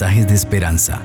[0.00, 1.02] de esperanza.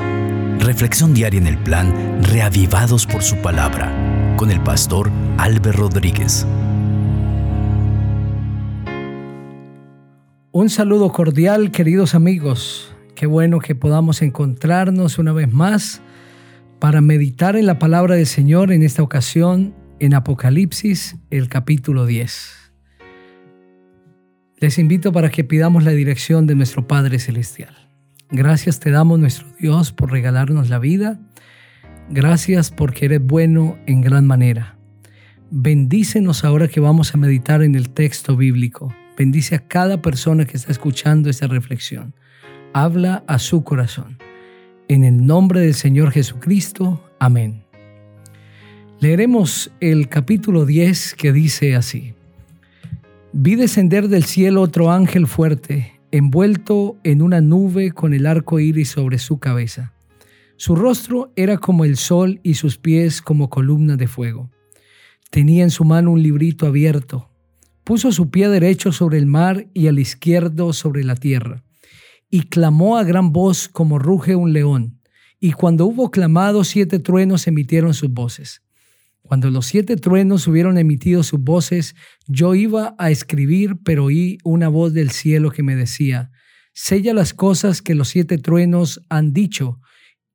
[0.59, 3.91] Reflexión diaria en el plan Reavivados por su palabra
[4.37, 6.47] con el pastor Álvaro Rodríguez.
[10.53, 12.95] Un saludo cordial, queridos amigos.
[13.13, 16.01] Qué bueno que podamos encontrarnos una vez más
[16.79, 22.71] para meditar en la palabra del Señor en esta ocasión en Apocalipsis, el capítulo 10.
[24.59, 27.86] Les invito para que pidamos la dirección de nuestro Padre Celestial.
[28.29, 31.19] Gracias te damos nuestro Dios por regalarnos la vida.
[32.09, 34.77] Gracias porque eres bueno en gran manera.
[35.49, 38.93] Bendícenos ahora que vamos a meditar en el texto bíblico.
[39.17, 42.13] Bendice a cada persona que está escuchando esta reflexión.
[42.73, 44.17] Habla a su corazón.
[44.89, 47.01] En el nombre del Señor Jesucristo.
[47.19, 47.63] Amén.
[48.99, 52.13] Leeremos el capítulo 10 que dice así.
[53.31, 58.89] Vi descender del cielo otro ángel fuerte, envuelto en una nube con el arco iris
[58.89, 59.93] sobre su cabeza.
[60.55, 64.49] Su rostro era como el sol y sus pies como columnas de fuego.
[65.29, 67.29] Tenía en su mano un librito abierto.
[67.83, 71.63] Puso su pie derecho sobre el mar y al izquierdo sobre la tierra.
[72.29, 74.99] Y clamó a gran voz como ruge un león.
[75.39, 78.61] Y cuando hubo clamado, siete truenos emitieron sus voces.
[79.27, 81.95] Cuando los siete truenos hubieron emitido sus voces,
[82.27, 86.31] yo iba a escribir, pero oí una voz del cielo que me decía,
[86.73, 89.81] sella las cosas que los siete truenos han dicho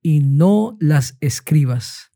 [0.02, 2.10] y no las escribas.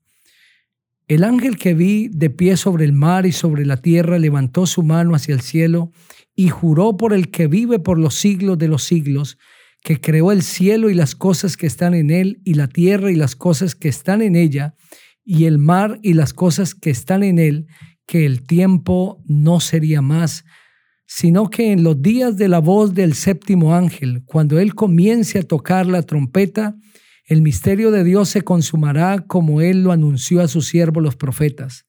[1.08, 4.82] El ángel que vi de pie sobre el mar y sobre la tierra levantó su
[4.82, 5.92] mano hacia el cielo
[6.34, 9.38] y juró por el que vive por los siglos de los siglos,
[9.82, 13.14] que creó el cielo y las cosas que están en él, y la tierra y
[13.14, 14.74] las cosas que están en ella,
[15.26, 17.66] y el mar y las cosas que están en él,
[18.06, 20.44] que el tiempo no sería más,
[21.04, 25.42] sino que en los días de la voz del séptimo ángel, cuando él comience a
[25.42, 26.76] tocar la trompeta,
[27.26, 31.86] el misterio de Dios se consumará como él lo anunció a sus siervos los profetas.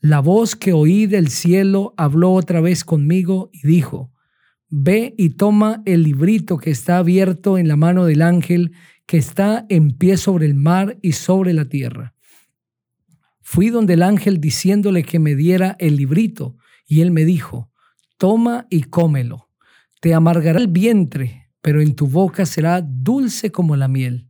[0.00, 4.10] La voz que oí del cielo habló otra vez conmigo y dijo,
[4.70, 8.72] Ve y toma el librito que está abierto en la mano del ángel
[9.06, 12.13] que está en pie sobre el mar y sobre la tierra.
[13.54, 16.56] Fui donde el ángel diciéndole que me diera el librito,
[16.88, 17.70] y él me dijo,
[18.18, 19.48] toma y cómelo.
[20.00, 24.28] Te amargará el vientre, pero en tu boca será dulce como la miel.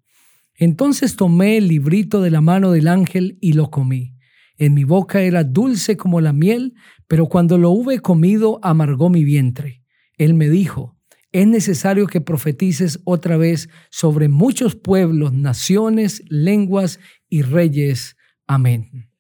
[0.57, 4.15] Entonces tomé el librito de la mano del ángel y lo comí.
[4.59, 6.75] En mi boca era dulce como la miel,
[7.09, 9.83] pero cuando lo hube comido amargó mi vientre.
[10.19, 10.99] Él me dijo,
[11.33, 19.14] es necesario que profetices otra vez sobre muchos pueblos, naciones, lenguas y reyes Amén.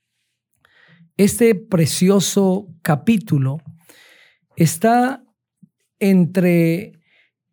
[1.16, 3.58] Este precioso capítulo
[4.56, 5.24] está
[6.00, 7.00] entre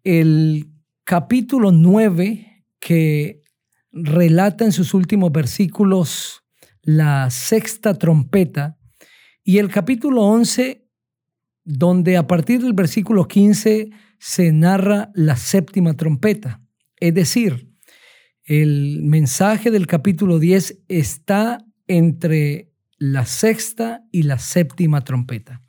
[0.04, 0.72] el
[1.04, 3.42] capítulo 9 que
[3.92, 6.44] relata en sus últimos versículos
[6.82, 8.80] la sexta trompeta
[9.44, 10.88] y el capítulo 11
[11.64, 16.64] donde a partir del versículo 15 se narra la séptima trompeta.
[17.00, 17.70] Es decir,
[18.44, 22.71] el mensaje del capítulo 10 está entre
[23.02, 25.64] la sexta y la séptima trompeta.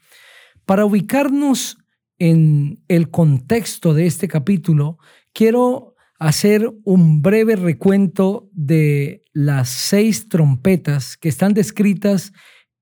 [0.66, 1.78] Para ubicarnos
[2.18, 4.98] en el contexto de este capítulo,
[5.32, 12.34] quiero hacer un breve recuento de las seis trompetas que están descritas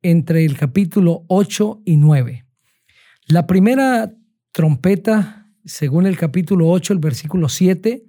[0.02, 2.44] entre el capítulo 8 y 9.
[3.28, 4.12] La primera
[4.50, 8.02] trompeta, según el capítulo 8, el versículo 7,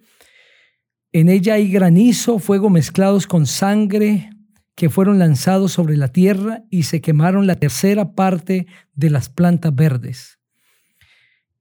[1.12, 4.32] en ella hay granizo, fuego mezclados con sangre
[4.76, 9.76] que fueron lanzados sobre la tierra y se quemaron la tercera parte de las plantas
[9.76, 10.40] verdes.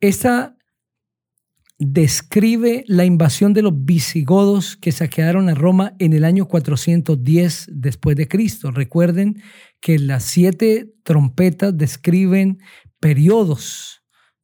[0.00, 0.56] Esta
[1.78, 8.16] describe la invasión de los visigodos que saquearon a Roma en el año 410 después
[8.16, 8.70] de Cristo.
[8.70, 9.42] Recuerden
[9.80, 12.58] que las siete trompetas describen
[13.00, 13.99] periodos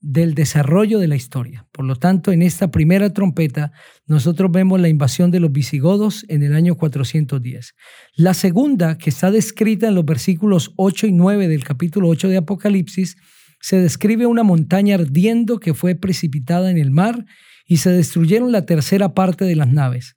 [0.09, 1.67] del desarrollo de la historia.
[1.73, 3.73] Por lo tanto, en esta primera trompeta,
[4.07, 7.75] nosotros vemos la invasión de los visigodos en el año 410.
[8.15, 12.37] La segunda, que está descrita en los versículos 8 y 9 del capítulo 8 de
[12.37, 13.17] Apocalipsis,
[13.61, 17.25] se describe una montaña ardiendo que fue precipitada en el mar
[17.67, 20.15] y se destruyeron la tercera parte de las naves.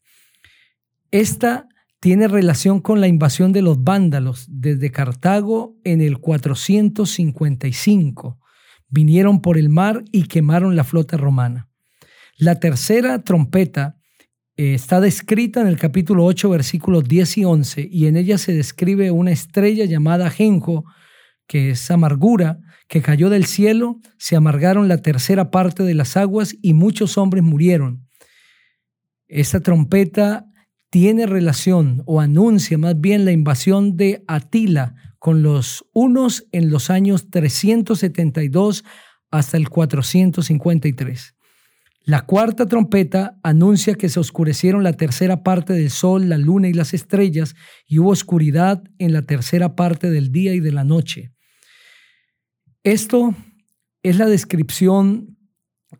[1.10, 1.68] Esta
[2.00, 8.38] tiene relación con la invasión de los vándalos desde Cartago en el 455
[8.90, 11.70] vinieron por el mar y quemaron la flota romana.
[12.38, 13.98] La tercera trompeta
[14.58, 18.54] eh, está descrita en el capítulo 8, versículos 10 y 11, y en ella se
[18.54, 20.86] describe una estrella llamada Genjo,
[21.48, 26.56] que es amargura, que cayó del cielo, se amargaron la tercera parte de las aguas
[26.62, 28.08] y muchos hombres murieron.
[29.28, 30.46] Esta trompeta
[30.90, 36.90] tiene relación o anuncia más bien la invasión de Atila con los unos en los
[36.90, 38.84] años 372
[39.30, 41.36] hasta el 453.
[42.06, 46.74] La cuarta trompeta anuncia que se oscurecieron la tercera parte del sol, la luna y
[46.74, 47.54] las estrellas,
[47.86, 51.34] y hubo oscuridad en la tercera parte del día y de la noche.
[52.84, 53.36] Esto
[54.02, 55.38] es la descripción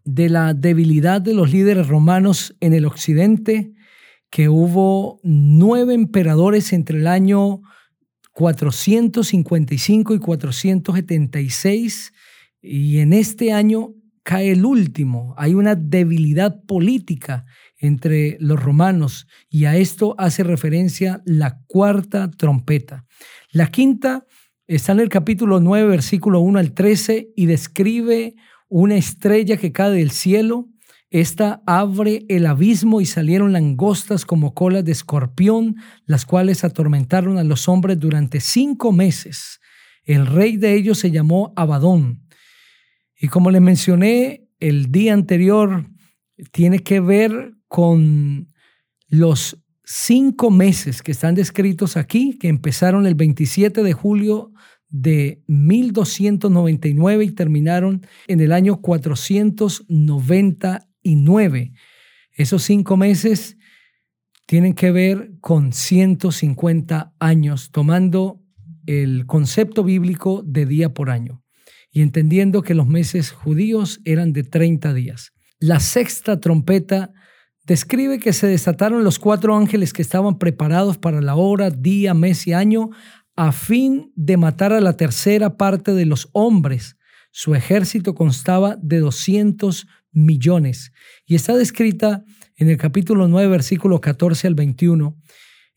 [0.06, 3.74] de la debilidad de los líderes romanos en el occidente,
[4.32, 7.62] que hubo nueve emperadores entre el año
[8.32, 12.14] 455 y 476,
[12.62, 13.94] y en este año
[14.24, 15.34] cae el último.
[15.38, 17.46] Hay una debilidad política
[17.80, 23.06] entre los romanos y a esto hace referencia la cuarta trompeta.
[23.52, 24.26] La quinta
[24.68, 28.36] está en el capítulo 9, versículo 1 al 13 y describe
[28.68, 30.68] una estrella que cae del cielo.
[31.12, 35.76] Esta abre el abismo y salieron langostas como colas de escorpión,
[36.06, 39.60] las cuales atormentaron a los hombres durante cinco meses.
[40.04, 42.30] El rey de ellos se llamó Abadón
[43.20, 45.90] y como le mencioné el día anterior,
[46.52, 48.54] tiene que ver con
[49.10, 54.54] los cinco meses que están descritos aquí, que empezaron el 27 de julio
[54.88, 58.82] de 1299 y terminaron en el año
[61.04, 61.74] 499.
[62.34, 63.58] Esos cinco meses
[64.46, 68.42] tienen que ver con 150 años, tomando
[68.86, 71.44] el concepto bíblico de día por año
[71.92, 75.34] y entendiendo que los meses judíos eran de 30 días.
[75.60, 77.12] La sexta trompeta
[77.66, 82.48] describe que se desataron los cuatro ángeles que estaban preparados para la hora, día, mes
[82.48, 82.90] y año
[83.36, 86.98] a fin de matar a la tercera parte de los hombres.
[87.32, 90.92] Su ejército constaba de 200 millones
[91.26, 92.24] y está descrita
[92.56, 95.16] en el capítulo 9, versículo 14 al 21.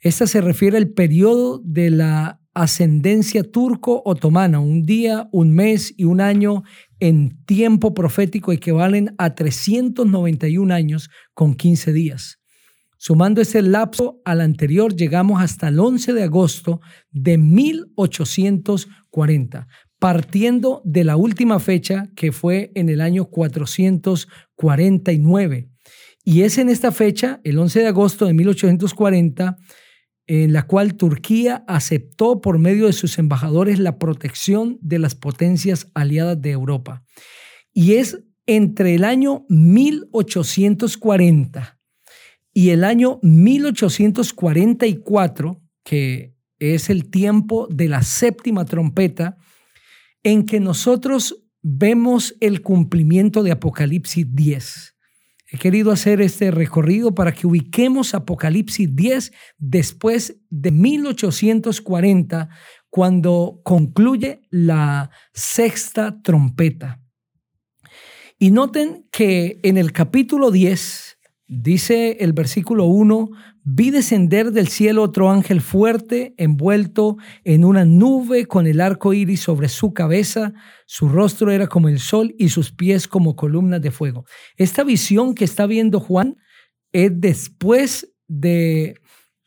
[0.00, 6.20] Esta se refiere al periodo de la ascendencia turco-otomana, un día, un mes y un
[6.20, 6.64] año
[7.00, 12.38] en tiempo profético equivalen a 391 años con 15 días.
[12.98, 16.80] Sumando ese lapso al anterior, llegamos hasta el 11 de agosto
[17.10, 19.66] de 1840,
[20.02, 25.68] partiendo de la última fecha que fue en el año 449.
[26.24, 29.58] Y es en esta fecha, el 11 de agosto de 1840,
[30.26, 35.86] en la cual Turquía aceptó por medio de sus embajadores la protección de las potencias
[35.94, 37.04] aliadas de Europa.
[37.72, 41.78] Y es entre el año 1840
[42.52, 49.38] y el año 1844, que es el tiempo de la séptima trompeta,
[50.22, 54.96] en que nosotros vemos el cumplimiento de Apocalipsis 10.
[55.52, 62.48] He querido hacer este recorrido para que ubiquemos Apocalipsis 10 después de 1840,
[62.88, 67.02] cuando concluye la sexta trompeta.
[68.38, 71.11] Y noten que en el capítulo 10,
[71.60, 73.30] dice el versículo 1,
[73.64, 79.38] Vi descender del cielo otro ángel fuerte, envuelto en una nube con el arco iris
[79.40, 80.52] sobre su cabeza.
[80.84, 84.24] Su rostro era como el sol y sus pies como columnas de fuego.
[84.56, 86.38] Esta visión que está viendo Juan
[86.90, 88.96] es después de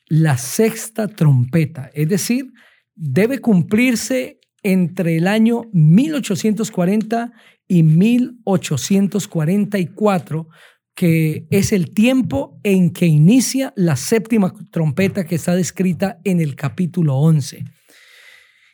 [0.07, 2.53] la sexta trompeta, es decir,
[2.93, 7.33] debe cumplirse entre el año 1840
[7.67, 10.47] y 1844
[10.95, 16.55] que es el tiempo en que inicia la séptima trompeta que está descrita en el
[16.55, 17.65] capítulo 11.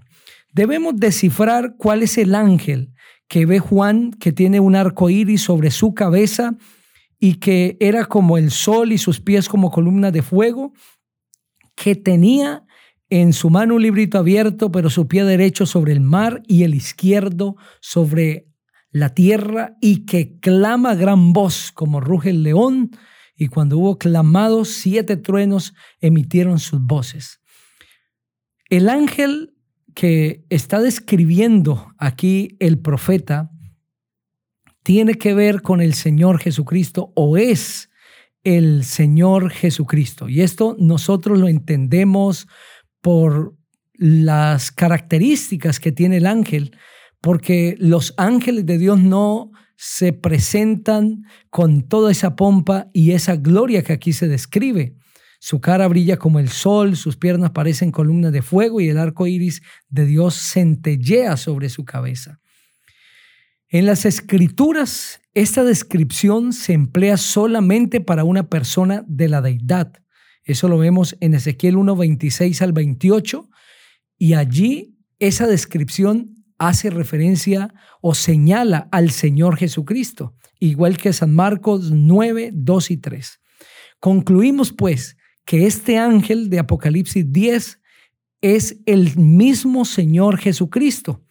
[0.52, 2.92] Debemos descifrar cuál es el ángel
[3.28, 6.56] que ve Juan que tiene un arco iris sobre su cabeza
[7.18, 10.72] y que era como el sol y sus pies como columnas de fuego,
[11.74, 12.64] que tenía
[13.08, 16.74] en su mano un librito abierto, pero su pie derecho sobre el mar y el
[16.74, 18.48] izquierdo sobre
[18.90, 22.90] la tierra, y que clama gran voz como ruge el león,
[23.36, 27.40] y cuando hubo clamado, siete truenos emitieron sus voces.
[28.70, 29.54] El ángel
[29.94, 33.50] que está describiendo aquí el profeta
[34.86, 37.90] tiene que ver con el Señor Jesucristo o es
[38.44, 40.28] el Señor Jesucristo.
[40.28, 42.46] Y esto nosotros lo entendemos
[43.00, 43.56] por
[43.94, 46.76] las características que tiene el ángel,
[47.20, 53.82] porque los ángeles de Dios no se presentan con toda esa pompa y esa gloria
[53.82, 54.94] que aquí se describe.
[55.40, 59.26] Su cara brilla como el sol, sus piernas parecen columnas de fuego y el arco
[59.26, 62.38] iris de Dios centellea sobre su cabeza.
[63.68, 69.92] En las escrituras, esta descripción se emplea solamente para una persona de la deidad.
[70.44, 73.50] Eso lo vemos en Ezequiel 1, 26 al 28,
[74.18, 81.90] y allí esa descripción hace referencia o señala al Señor Jesucristo, igual que San Marcos
[81.90, 83.40] 9, 2 y 3.
[83.98, 87.80] Concluimos pues que este ángel de Apocalipsis 10
[88.42, 91.25] es el mismo Señor Jesucristo.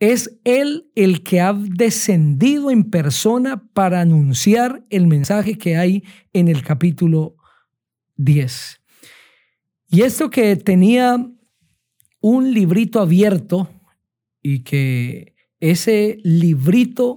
[0.00, 6.48] Es Él el que ha descendido en persona para anunciar el mensaje que hay en
[6.48, 7.36] el capítulo
[8.16, 8.80] 10.
[9.88, 11.30] Y esto que tenía
[12.20, 13.68] un librito abierto
[14.42, 17.16] y que ese librito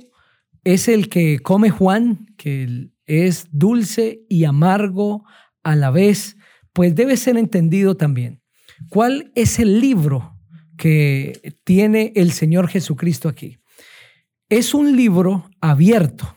[0.65, 5.23] es el que come Juan, que es dulce y amargo
[5.63, 6.35] a la vez,
[6.73, 8.41] pues debe ser entendido también.
[8.89, 10.32] ¿Cuál es el libro
[10.77, 13.57] que tiene el Señor Jesucristo aquí?
[14.49, 16.35] Es un libro abierto.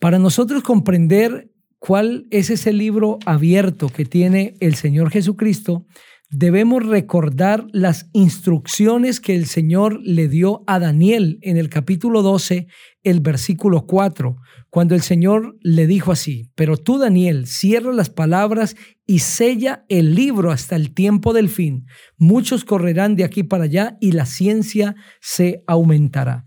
[0.00, 5.86] Para nosotros comprender cuál es ese libro abierto que tiene el Señor Jesucristo,
[6.30, 12.66] debemos recordar las instrucciones que el Señor le dio a Daniel en el capítulo 12,
[13.02, 14.36] el versículo 4,
[14.70, 18.76] cuando el Señor le dijo así, pero tú Daniel, cierra las palabras
[19.06, 21.86] y sella el libro hasta el tiempo del fin.
[22.16, 26.46] Muchos correrán de aquí para allá y la ciencia se aumentará.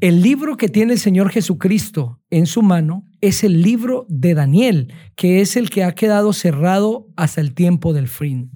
[0.00, 4.92] El libro que tiene el Señor Jesucristo en su mano es el libro de Daniel,
[5.16, 8.52] que es el que ha quedado cerrado hasta el tiempo del fin.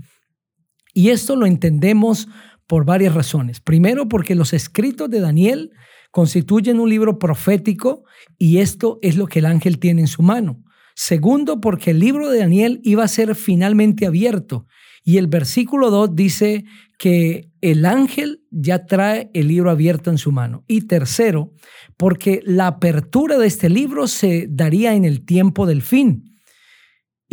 [0.93, 2.29] Y esto lo entendemos
[2.67, 3.61] por varias razones.
[3.61, 5.71] Primero, porque los escritos de Daniel
[6.11, 8.05] constituyen un libro profético
[8.39, 10.63] y esto es lo que el ángel tiene en su mano.
[10.95, 14.67] Segundo, porque el libro de Daniel iba a ser finalmente abierto
[15.05, 16.65] y el versículo 2 dice
[16.99, 20.65] que el ángel ya trae el libro abierto en su mano.
[20.69, 21.53] Y tercero,
[21.97, 26.32] porque la apertura de este libro se daría en el tiempo del fin.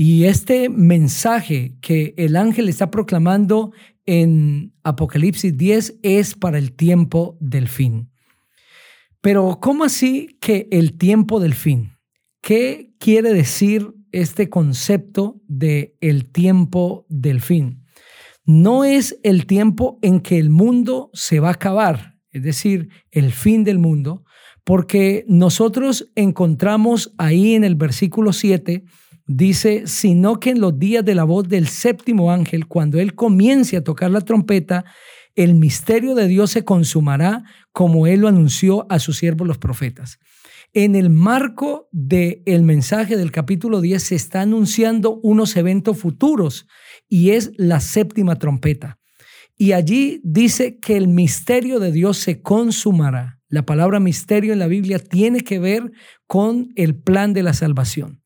[0.02, 3.74] Y este mensaje que el ángel está proclamando
[4.06, 8.10] en Apocalipsis 10 es para el tiempo del fin.
[9.20, 11.98] Pero ¿cómo así que el tiempo del fin?
[12.42, 17.84] ¿Qué quiere decir este concepto de el tiempo del fin?
[18.46, 23.34] No es el tiempo en que el mundo se va a acabar, es decir, el
[23.34, 24.24] fin del mundo,
[24.64, 28.86] porque nosotros encontramos ahí en el versículo 7
[29.30, 33.78] dice, sino que en los días de la voz del séptimo ángel, cuando él comience
[33.78, 34.86] a tocar la trompeta,
[35.36, 40.18] el misterio de Dios se consumará como él lo anunció a sus siervos los profetas.
[40.74, 46.68] En el marco del el mensaje del capítulo 10 se está anunciando unos eventos futuros
[47.08, 48.98] y es la séptima trompeta.
[49.58, 53.40] Y allí dice que el misterio de Dios se consumará.
[53.48, 55.92] La palabra misterio en la Biblia tiene que ver
[56.26, 58.19] con el plan de la salvación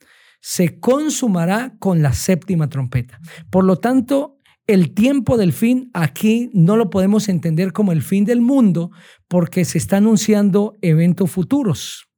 [0.46, 3.18] se consumará con la séptima trompeta.
[3.50, 8.26] Por lo tanto, el tiempo del fin aquí no lo podemos entender como el fin
[8.26, 8.92] del mundo
[9.30, 12.10] porque se está anunciando eventos futuros.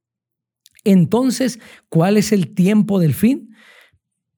[0.82, 3.54] Entonces, ¿cuál es el tiempo del fin?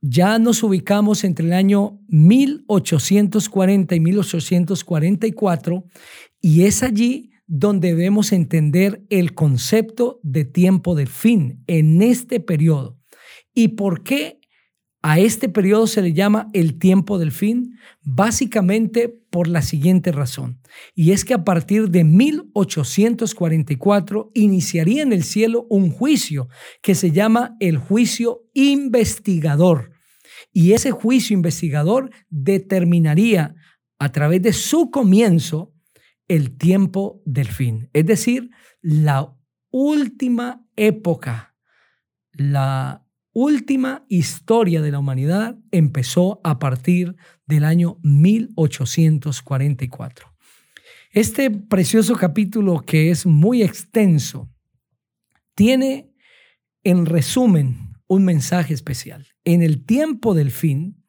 [0.03, 5.85] Ya nos ubicamos entre el año 1840 y 1844
[6.43, 12.98] y es allí donde debemos entender el concepto de tiempo del fin en este periodo.
[13.59, 14.39] ¿Y por qué
[15.03, 17.77] a este periodo se le llama el tiempo del fin?
[18.03, 20.61] Básicamente por la siguiente razón.
[20.95, 26.47] Y es que a partir de 1844 iniciaría en el cielo un juicio
[26.83, 29.91] que se llama el juicio investigador.
[30.53, 33.57] Y ese juicio investigador determinaría
[33.99, 35.75] a través de su comienzo
[36.29, 37.91] el tiempo del fin.
[37.93, 38.51] Es decir,
[38.83, 39.37] la
[39.73, 41.57] última época,
[42.31, 47.15] la última historia de la humanidad empezó a partir
[47.47, 50.35] del año 1844.
[51.13, 54.51] Este precioso capítulo que es muy extenso
[55.55, 56.13] tiene
[56.85, 59.27] en resumen un mensaje especial.
[59.45, 61.03] En el tiempo del fin,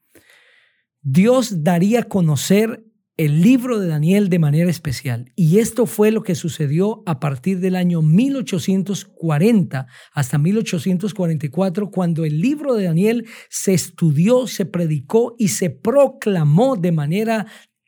[1.01, 2.85] Dios daría a conocer
[3.19, 5.33] el libro de Daniel de manera especial.
[5.35, 12.39] Y esto fue lo que sucedió a partir del año 1840 hasta 1844, cuando el
[12.39, 17.45] libro de Daniel se estudió, se predicó y se proclamó de manera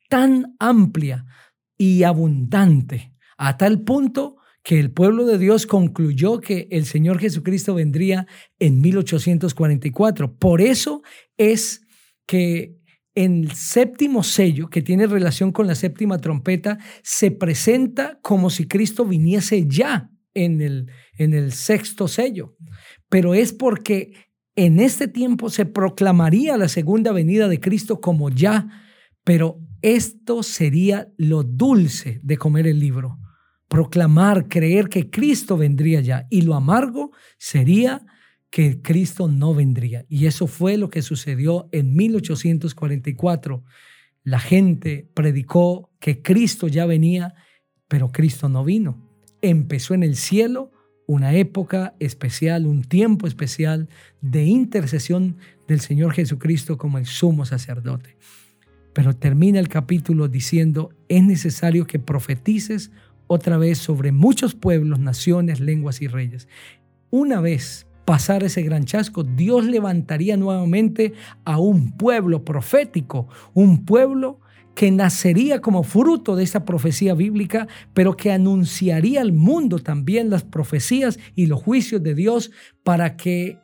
[0.10, 1.24] tan amplia
[1.78, 7.74] y abundante, a tal punto que el pueblo de Dios concluyó que el Señor Jesucristo
[7.74, 8.28] vendría
[8.60, 10.36] en 1844.
[10.38, 11.04] Por eso
[11.38, 11.88] es
[12.26, 12.81] que
[13.16, 18.68] en el séptimo sello, que tiene relación con la séptima trompeta, se presenta como si
[18.68, 22.56] Cristo viniese ya en el, en el sexto sello.
[23.10, 24.14] Pero es porque
[24.56, 28.68] en este tiempo se proclamaría la segunda venida de Cristo como ya,
[29.24, 33.18] pero esto sería lo dulce de comer el libro
[33.72, 36.28] proclamar, creer que Cristo vendría ya.
[36.30, 38.06] Y lo amargo sería
[38.52, 40.06] que Cristo no vendría.
[40.10, 43.64] Y eso fue lo que sucedió en 1844.
[44.24, 47.34] La gente predicó que Cristo ya venía,
[47.88, 49.10] pero Cristo no vino.
[49.42, 50.72] Empezó en el cielo
[51.08, 53.90] una época especial, un tiempo especial
[54.20, 58.18] de intercesión del Señor Jesucristo como el sumo sacerdote.
[58.94, 62.92] Pero termina el capítulo diciendo, es necesario que profetices
[63.28, 66.50] otra vez sobre muchos pueblos, naciones, lenguas y reyes.
[67.10, 71.14] Una vez pasar ese gran chasco, Dios levantaría nuevamente
[71.46, 74.42] a un pueblo profético, un pueblo
[74.76, 80.44] que nacería como fruto de esa profecía bíblica, pero que anunciaría al mundo también las
[80.44, 82.52] profecías y los juicios de Dios
[82.84, 83.60] para que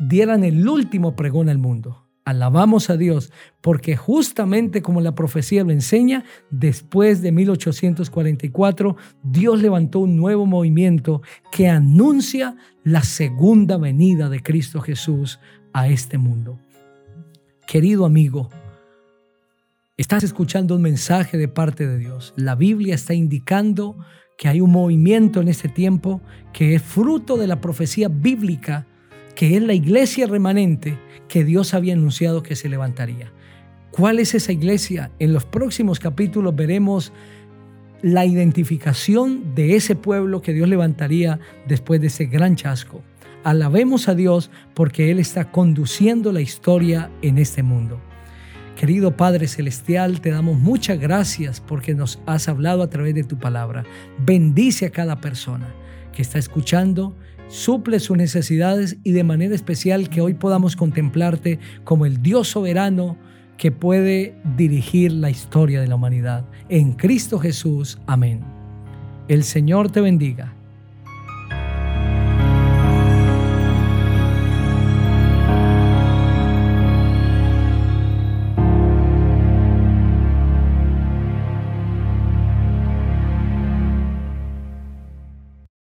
[0.00, 2.07] dieran el último pregón al mundo.
[2.28, 3.32] Alabamos a Dios
[3.62, 11.22] porque justamente como la profecía lo enseña, después de 1844, Dios levantó un nuevo movimiento
[11.50, 12.54] que anuncia
[12.84, 15.40] la segunda venida de Cristo Jesús
[15.72, 16.58] a este mundo.
[17.66, 18.50] Querido amigo,
[19.96, 22.34] estás escuchando un mensaje de parte de Dios.
[22.36, 23.96] La Biblia está indicando
[24.36, 26.20] que hay un movimiento en este tiempo
[26.52, 28.86] que es fruto de la profecía bíblica
[29.38, 33.30] que es la iglesia remanente que Dios había anunciado que se levantaría.
[33.92, 35.12] ¿Cuál es esa iglesia?
[35.20, 37.12] En los próximos capítulos veremos
[38.02, 43.00] la identificación de ese pueblo que Dios levantaría después de ese gran chasco.
[43.44, 48.00] Alabemos a Dios porque Él está conduciendo la historia en este mundo.
[48.74, 53.38] Querido Padre Celestial, te damos muchas gracias porque nos has hablado a través de tu
[53.38, 53.84] palabra.
[54.18, 55.72] Bendice a cada persona
[56.12, 57.14] que está escuchando
[57.48, 63.16] suple sus necesidades y de manera especial que hoy podamos contemplarte como el Dios soberano
[63.56, 66.44] que puede dirigir la historia de la humanidad.
[66.68, 68.40] En Cristo Jesús, amén.
[69.26, 70.57] El Señor te bendiga